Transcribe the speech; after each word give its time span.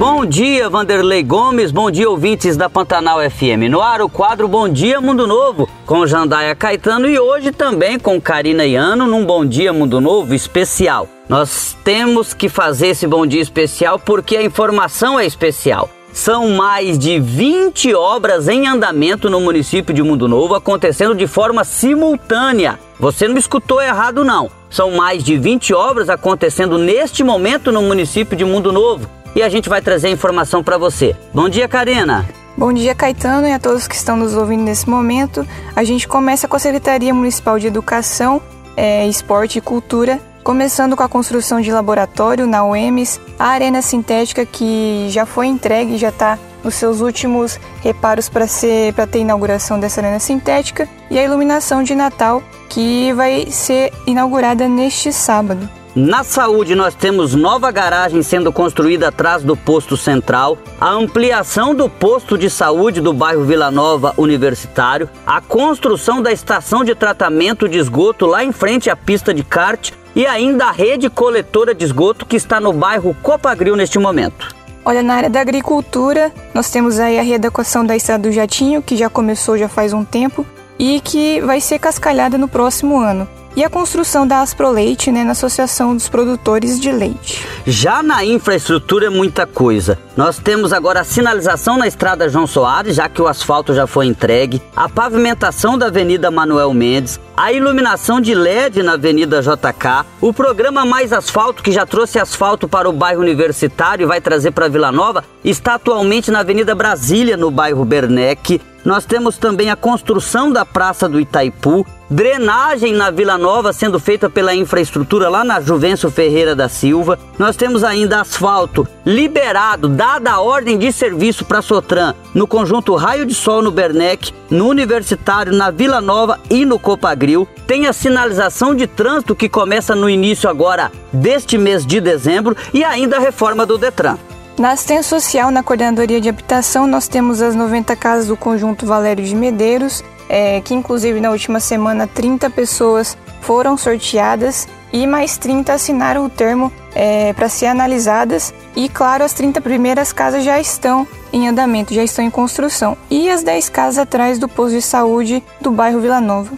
Bom 0.00 0.24
dia, 0.24 0.66
Vanderlei 0.70 1.22
Gomes. 1.22 1.70
Bom 1.70 1.90
dia, 1.90 2.08
ouvintes 2.08 2.56
da 2.56 2.70
Pantanal 2.70 3.18
FM. 3.20 3.68
No 3.70 3.82
ar, 3.82 4.00
o 4.00 4.08
quadro 4.08 4.48
Bom 4.48 4.66
Dia 4.66 4.98
Mundo 4.98 5.26
Novo, 5.26 5.68
com 5.84 6.06
Jandaia 6.06 6.54
Caetano 6.54 7.06
e 7.06 7.18
hoje 7.18 7.52
também 7.52 7.98
com 7.98 8.18
Karina 8.18 8.64
Iano, 8.64 9.06
num 9.06 9.26
Bom 9.26 9.44
Dia 9.44 9.74
Mundo 9.74 10.00
Novo 10.00 10.32
especial. 10.32 11.06
Nós 11.28 11.76
temos 11.84 12.32
que 12.32 12.48
fazer 12.48 12.86
esse 12.86 13.06
Bom 13.06 13.26
Dia 13.26 13.42
especial 13.42 13.98
porque 13.98 14.38
a 14.38 14.42
informação 14.42 15.20
é 15.20 15.26
especial. 15.26 15.90
São 16.14 16.48
mais 16.48 16.98
de 16.98 17.20
20 17.20 17.94
obras 17.94 18.48
em 18.48 18.66
andamento 18.66 19.28
no 19.28 19.38
município 19.38 19.94
de 19.94 20.02
Mundo 20.02 20.26
Novo, 20.26 20.54
acontecendo 20.54 21.14
de 21.14 21.26
forma 21.26 21.62
simultânea. 21.62 22.80
Você 22.98 23.28
não 23.28 23.36
escutou 23.36 23.82
errado, 23.82 24.24
não. 24.24 24.50
São 24.70 24.92
mais 24.92 25.22
de 25.22 25.36
20 25.36 25.74
obras 25.74 26.08
acontecendo 26.08 26.78
neste 26.78 27.22
momento 27.22 27.70
no 27.70 27.82
município 27.82 28.34
de 28.34 28.46
Mundo 28.46 28.72
Novo 28.72 29.19
e 29.34 29.42
a 29.42 29.48
gente 29.48 29.68
vai 29.68 29.80
trazer 29.80 30.08
informação 30.08 30.62
para 30.62 30.78
você. 30.78 31.14
Bom 31.32 31.48
dia, 31.48 31.68
Karina. 31.68 32.28
Bom 32.56 32.72
dia, 32.72 32.94
Caetano, 32.94 33.46
e 33.48 33.52
a 33.52 33.58
todos 33.58 33.88
que 33.88 33.94
estão 33.94 34.16
nos 34.16 34.34
ouvindo 34.34 34.62
nesse 34.62 34.88
momento. 34.88 35.46
A 35.74 35.82
gente 35.84 36.06
começa 36.06 36.46
com 36.46 36.56
a 36.56 36.58
Secretaria 36.58 37.14
Municipal 37.14 37.58
de 37.58 37.66
Educação, 37.66 38.42
é, 38.76 39.06
Esporte 39.06 39.58
e 39.58 39.62
Cultura, 39.62 40.20
começando 40.42 40.96
com 40.96 41.02
a 41.02 41.08
construção 41.08 41.60
de 41.60 41.70
laboratório 41.70 42.46
na 42.46 42.64
UEMS, 42.64 43.20
a 43.38 43.46
arena 43.46 43.80
sintética 43.80 44.44
que 44.44 45.06
já 45.10 45.24
foi 45.24 45.46
entregue, 45.46 45.96
já 45.96 46.08
está 46.08 46.38
nos 46.62 46.74
seus 46.74 47.00
últimos 47.00 47.58
reparos 47.82 48.28
para 48.28 48.46
ser 48.46 48.92
para 48.92 49.06
ter 49.06 49.20
inauguração 49.20 49.80
dessa 49.80 50.00
arena 50.00 50.18
sintética 50.18 50.88
e 51.10 51.18
a 51.18 51.24
iluminação 51.24 51.82
de 51.82 51.94
Natal 51.94 52.42
que 52.68 53.12
vai 53.14 53.46
ser 53.50 53.92
inaugurada 54.06 54.68
neste 54.68 55.12
sábado. 55.12 55.68
Na 55.94 56.22
saúde, 56.22 56.76
nós 56.76 56.94
temos 56.94 57.34
nova 57.34 57.72
garagem 57.72 58.22
sendo 58.22 58.52
construída 58.52 59.08
atrás 59.08 59.42
do 59.42 59.56
posto 59.56 59.96
central, 59.96 60.56
a 60.80 60.88
ampliação 60.88 61.74
do 61.74 61.88
posto 61.88 62.38
de 62.38 62.48
saúde 62.48 63.00
do 63.00 63.12
bairro 63.12 63.42
Vila 63.42 63.72
Nova 63.72 64.14
Universitário, 64.16 65.10
a 65.26 65.40
construção 65.40 66.22
da 66.22 66.30
estação 66.30 66.84
de 66.84 66.94
tratamento 66.94 67.68
de 67.68 67.76
esgoto 67.76 68.24
lá 68.24 68.44
em 68.44 68.52
frente 68.52 68.88
à 68.88 68.94
pista 68.94 69.34
de 69.34 69.42
kart 69.42 69.90
e 70.14 70.24
ainda 70.24 70.66
a 70.66 70.70
rede 70.70 71.10
coletora 71.10 71.74
de 71.74 71.84
esgoto 71.84 72.24
que 72.24 72.36
está 72.36 72.60
no 72.60 72.72
bairro 72.72 73.16
Copagril 73.20 73.74
neste 73.74 73.98
momento. 73.98 74.54
Olha, 74.84 75.02
na 75.02 75.14
área 75.14 75.30
da 75.30 75.40
agricultura, 75.40 76.32
nós 76.54 76.70
temos 76.70 77.00
aí 77.00 77.18
a 77.18 77.22
readequação 77.22 77.84
da 77.84 77.96
estrada 77.96 78.28
do 78.28 78.32
Jatinho, 78.32 78.80
que 78.80 78.96
já 78.96 79.10
começou 79.10 79.58
já 79.58 79.68
faz 79.68 79.92
um 79.92 80.04
tempo, 80.04 80.46
e 80.78 81.00
que 81.00 81.40
vai 81.40 81.60
ser 81.60 81.80
cascalhada 81.80 82.38
no 82.38 82.46
próximo 82.46 82.98
ano 82.98 83.28
e 83.56 83.64
a 83.64 83.70
construção 83.70 84.26
da 84.26 84.40
Asproleite 84.40 85.10
né, 85.10 85.24
na 85.24 85.32
Associação 85.32 85.94
dos 85.94 86.08
Produtores 86.08 86.80
de 86.80 86.90
Leite. 86.92 87.46
Já 87.66 88.02
na 88.02 88.24
infraestrutura 88.24 89.06
é 89.06 89.10
muita 89.10 89.46
coisa. 89.46 89.98
Nós 90.16 90.38
temos 90.38 90.72
agora 90.72 91.00
a 91.00 91.04
sinalização 91.04 91.78
na 91.78 91.86
estrada 91.86 92.28
João 92.28 92.46
Soares, 92.46 92.96
já 92.96 93.08
que 93.08 93.22
o 93.22 93.26
asfalto 93.26 93.74
já 93.74 93.86
foi 93.86 94.06
entregue, 94.06 94.62
a 94.74 94.88
pavimentação 94.88 95.78
da 95.78 95.86
Avenida 95.86 96.30
Manuel 96.30 96.72
Mendes, 96.74 97.18
a 97.36 97.52
iluminação 97.52 98.20
de 98.20 98.34
LED 98.34 98.82
na 98.82 98.92
Avenida 98.92 99.40
JK, 99.40 100.04
o 100.20 100.32
programa 100.32 100.84
Mais 100.84 101.10
Asfalto, 101.12 101.62
que 101.62 101.72
já 101.72 101.86
trouxe 101.86 102.18
asfalto 102.18 102.68
para 102.68 102.88
o 102.88 102.92
bairro 102.92 103.22
Universitário 103.22 104.04
e 104.04 104.06
vai 104.06 104.20
trazer 104.20 104.50
para 104.50 104.68
Vila 104.68 104.92
Nova, 104.92 105.24
está 105.42 105.74
atualmente 105.74 106.30
na 106.30 106.40
Avenida 106.40 106.74
Brasília, 106.74 107.36
no 107.36 107.50
bairro 107.50 107.84
Bernec. 107.84 108.60
Nós 108.84 109.04
temos 109.04 109.36
também 109.36 109.70
a 109.70 109.76
construção 109.76 110.50
da 110.50 110.64
Praça 110.64 111.08
do 111.08 111.20
Itaipu, 111.20 111.86
drenagem 112.08 112.94
na 112.94 113.10
Vila 113.10 113.36
Nova 113.36 113.72
sendo 113.72 114.00
feita 114.00 114.30
pela 114.30 114.54
infraestrutura 114.54 115.28
lá 115.28 115.44
na 115.44 115.60
Juvencio 115.60 116.10
Ferreira 116.10 116.56
da 116.56 116.68
Silva. 116.68 117.18
Nós 117.38 117.56
temos 117.56 117.84
ainda 117.84 118.20
asfalto 118.20 118.88
liberado, 119.04 119.88
dada 119.88 120.32
a 120.32 120.40
ordem 120.40 120.78
de 120.78 120.92
serviço 120.92 121.44
para 121.44 121.62
Sotran 121.62 122.14
no 122.34 122.46
conjunto 122.46 122.94
Raio 122.94 123.26
de 123.26 123.34
Sol 123.34 123.62
no 123.62 123.70
Bernec, 123.70 124.32
no 124.50 124.66
Universitário, 124.66 125.52
na 125.52 125.70
Vila 125.70 126.00
Nova 126.00 126.40
e 126.48 126.64
no 126.64 126.78
Copagril. 126.78 127.46
Tem 127.66 127.86
a 127.86 127.92
sinalização 127.92 128.74
de 128.74 128.86
trânsito 128.86 129.36
que 129.36 129.48
começa 129.48 129.94
no 129.94 130.08
início 130.08 130.48
agora 130.48 130.90
deste 131.12 131.58
mês 131.58 131.84
de 131.86 132.00
dezembro 132.00 132.56
e 132.72 132.82
ainda 132.82 133.18
a 133.18 133.20
reforma 133.20 133.66
do 133.66 133.76
Detran. 133.76 134.16
Na 134.60 134.72
assistência 134.72 135.04
social, 135.04 135.50
na 135.50 135.62
coordenadoria 135.62 136.20
de 136.20 136.28
habitação, 136.28 136.86
nós 136.86 137.08
temos 137.08 137.40
as 137.40 137.54
90 137.54 137.96
casas 137.96 138.26
do 138.26 138.36
conjunto 138.36 138.84
Valério 138.84 139.24
de 139.24 139.34
Medeiros, 139.34 140.04
é, 140.28 140.60
que 140.60 140.74
inclusive 140.74 141.18
na 141.18 141.30
última 141.30 141.58
semana 141.60 142.06
30 142.06 142.50
pessoas 142.50 143.16
foram 143.40 143.74
sorteadas 143.78 144.68
e 144.92 145.06
mais 145.06 145.38
30 145.38 145.72
assinaram 145.72 146.26
o 146.26 146.28
termo 146.28 146.70
é, 146.94 147.32
para 147.32 147.48
ser 147.48 147.66
analisadas. 147.66 148.52
E 148.76 148.88
claro, 148.88 149.24
as 149.24 149.32
30 149.32 149.60
primeiras 149.60 150.12
casas 150.12 150.44
já 150.44 150.60
estão 150.60 151.06
em 151.32 151.48
andamento, 151.48 151.94
já 151.94 152.02
estão 152.02 152.24
em 152.24 152.30
construção. 152.30 152.96
E 153.10 153.28
as 153.30 153.42
10 153.42 153.68
casas 153.68 153.98
atrás 153.98 154.38
do 154.38 154.48
posto 154.48 154.74
de 154.74 154.82
saúde 154.82 155.42
do 155.60 155.70
bairro 155.70 156.00
Vila 156.00 156.20
Nova. 156.20 156.50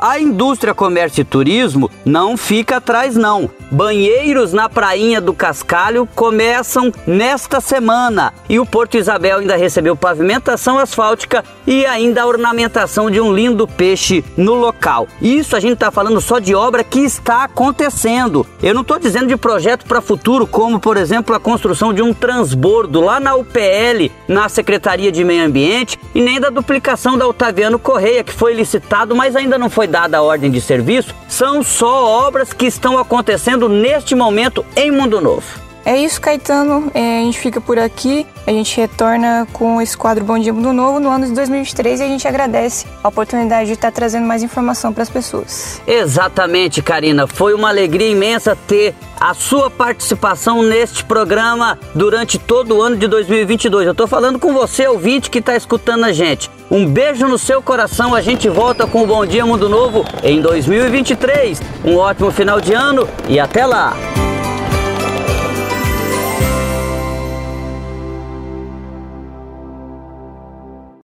A 0.00 0.18
indústria 0.18 0.72
comércio 0.72 1.20
e 1.20 1.24
turismo 1.24 1.90
não 2.06 2.38
fica 2.38 2.78
atrás 2.78 3.16
não. 3.16 3.50
Banheiros 3.70 4.52
na 4.52 4.66
prainha 4.66 5.20
do 5.20 5.34
Cascalho 5.34 6.08
começam 6.14 6.90
nesta 7.06 7.60
semana 7.60 8.32
e 8.48 8.58
o 8.58 8.64
Porto 8.64 8.96
Isabel 8.96 9.38
ainda 9.40 9.56
recebeu 9.56 9.94
pavimentação 9.94 10.78
asfáltica 10.78 11.44
e 11.66 11.84
ainda 11.84 12.22
a 12.22 12.26
ornamentação 12.26 13.10
de 13.10 13.20
um 13.20 13.34
lindo 13.34 13.66
peixe 13.66 14.24
no 14.36 14.54
local. 14.54 15.06
Isso 15.20 15.54
a 15.54 15.60
gente 15.60 15.74
está 15.74 15.90
falando 15.90 16.20
só 16.20 16.38
de 16.38 16.54
obra 16.54 16.82
que 16.82 17.00
está 17.00 17.44
acontecendo. 17.44 18.46
Eu 18.62 18.72
não 18.72 18.82
estou 18.82 18.98
dizendo 18.98 19.26
de 19.26 19.36
projeto 19.74 19.86
para 19.86 20.00
futuro, 20.00 20.46
como 20.46 20.78
por 20.78 20.96
exemplo 20.96 21.34
a 21.34 21.40
construção 21.40 21.92
de 21.92 22.00
um 22.00 22.14
transbordo 22.14 23.00
lá 23.00 23.18
na 23.18 23.34
UPL, 23.34 24.10
na 24.28 24.48
Secretaria 24.48 25.10
de 25.10 25.24
Meio 25.24 25.44
Ambiente, 25.44 25.98
e 26.14 26.20
nem 26.20 26.40
da 26.40 26.50
duplicação 26.50 27.18
da 27.18 27.26
Otaviano 27.26 27.78
Correia, 27.78 28.22
que 28.22 28.32
foi 28.32 28.54
licitado, 28.54 29.14
mas 29.14 29.34
ainda 29.34 29.58
não 29.58 29.68
foi 29.68 29.86
dada 29.86 30.18
a 30.18 30.22
ordem 30.22 30.50
de 30.50 30.60
serviço, 30.60 31.14
são 31.28 31.62
só 31.62 32.26
obras 32.26 32.52
que 32.52 32.66
estão 32.66 32.98
acontecendo 32.98 33.68
neste 33.68 34.14
momento 34.14 34.64
em 34.76 34.90
Mundo 34.90 35.20
Novo. 35.20 35.63
É 35.84 35.96
isso, 35.96 36.20
Caetano. 36.20 36.90
É, 36.94 37.20
a 37.20 37.22
gente 37.22 37.38
fica 37.38 37.60
por 37.60 37.78
aqui. 37.78 38.26
A 38.46 38.50
gente 38.50 38.76
retorna 38.76 39.46
com 39.52 39.80
esse 39.80 39.96
quadro 39.96 40.24
Bom 40.24 40.38
Dia 40.38 40.52
Mundo 40.52 40.72
Novo 40.72 40.98
no 40.98 41.10
ano 41.10 41.26
de 41.26 41.32
2023 41.32 42.00
e 42.00 42.02
a 42.02 42.06
gente 42.06 42.26
agradece 42.26 42.86
a 43.02 43.08
oportunidade 43.08 43.66
de 43.66 43.74
estar 43.74 43.90
trazendo 43.90 44.26
mais 44.26 44.42
informação 44.42 44.92
para 44.92 45.02
as 45.02 45.10
pessoas. 45.10 45.80
Exatamente, 45.86 46.82
Karina. 46.82 47.26
Foi 47.26 47.54
uma 47.54 47.68
alegria 47.68 48.08
imensa 48.10 48.56
ter 48.66 48.94
a 49.20 49.34
sua 49.34 49.70
participação 49.70 50.62
neste 50.62 51.04
programa 51.04 51.78
durante 51.94 52.38
todo 52.38 52.76
o 52.76 52.82
ano 52.82 52.96
de 52.96 53.06
2022. 53.06 53.86
Eu 53.86 53.92
estou 53.92 54.06
falando 54.06 54.38
com 54.38 54.52
você, 54.52 54.86
ouvinte, 54.86 55.30
que 55.30 55.38
está 55.38 55.56
escutando 55.56 56.04
a 56.04 56.12
gente. 56.12 56.50
Um 56.70 56.86
beijo 56.86 57.26
no 57.26 57.38
seu 57.38 57.62
coração. 57.62 58.14
A 58.14 58.20
gente 58.20 58.48
volta 58.48 58.86
com 58.86 59.02
o 59.02 59.06
Bom 59.06 59.24
Dia 59.24 59.44
Mundo 59.44 59.68
Novo 59.68 60.04
em 60.22 60.40
2023. 60.40 61.60
Um 61.84 61.96
ótimo 61.96 62.30
final 62.30 62.60
de 62.60 62.72
ano 62.72 63.08
e 63.28 63.38
até 63.38 63.64
lá! 63.64 64.13